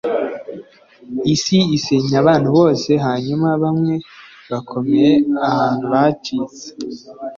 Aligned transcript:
isi 1.33 1.57
isenya 1.77 2.17
abantu 2.23 2.49
bose, 2.57 2.91
hanyuma, 3.05 3.47
bamwe 3.63 3.93
bakomeye 4.51 5.11
ahantu 5.47 5.83
hacitse 5.93 6.65